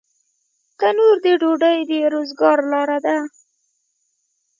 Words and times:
تنور 0.79 1.15
د 1.25 1.25
ډوډۍ 1.41 1.77
د 1.89 1.93
روزګار 2.13 2.59
لاره 2.71 2.99
ده 3.05 3.17